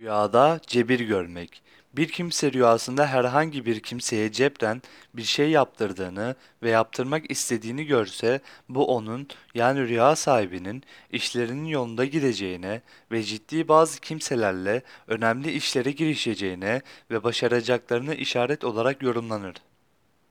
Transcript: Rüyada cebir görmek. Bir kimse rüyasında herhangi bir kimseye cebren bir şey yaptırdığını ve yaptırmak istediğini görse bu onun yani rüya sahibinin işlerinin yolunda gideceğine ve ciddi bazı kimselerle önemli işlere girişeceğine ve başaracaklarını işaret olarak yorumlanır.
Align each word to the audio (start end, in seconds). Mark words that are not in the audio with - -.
Rüyada 0.00 0.60
cebir 0.66 1.00
görmek. 1.00 1.62
Bir 1.92 2.08
kimse 2.08 2.52
rüyasında 2.52 3.06
herhangi 3.06 3.66
bir 3.66 3.80
kimseye 3.80 4.32
cebren 4.32 4.82
bir 5.14 5.22
şey 5.22 5.50
yaptırdığını 5.50 6.34
ve 6.62 6.70
yaptırmak 6.70 7.30
istediğini 7.30 7.84
görse 7.86 8.40
bu 8.68 8.86
onun 8.86 9.28
yani 9.54 9.88
rüya 9.88 10.16
sahibinin 10.16 10.82
işlerinin 11.10 11.64
yolunda 11.64 12.04
gideceğine 12.04 12.82
ve 13.12 13.22
ciddi 13.22 13.68
bazı 13.68 14.00
kimselerle 14.00 14.82
önemli 15.06 15.52
işlere 15.52 15.90
girişeceğine 15.90 16.82
ve 17.10 17.24
başaracaklarını 17.24 18.14
işaret 18.14 18.64
olarak 18.64 19.02
yorumlanır. 19.02 19.54